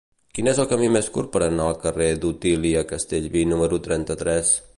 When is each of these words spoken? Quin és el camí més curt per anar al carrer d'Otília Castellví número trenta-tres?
Quin 0.37 0.47
és 0.51 0.59
el 0.63 0.67
camí 0.71 0.87
més 0.93 1.09
curt 1.17 1.29
per 1.35 1.41
anar 1.49 1.67
al 1.73 1.77
carrer 1.83 2.09
d'Otília 2.25 2.85
Castellví 2.93 3.45
número 3.55 3.83
trenta-tres? 3.91 4.57